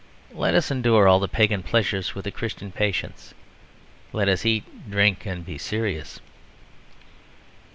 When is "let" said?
0.33-0.55, 4.13-4.29